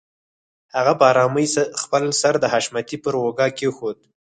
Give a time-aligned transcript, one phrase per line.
[0.75, 1.45] هغې په آرامۍ
[1.81, 4.05] خپل سر د حشمتي پر اوږه کېښوده.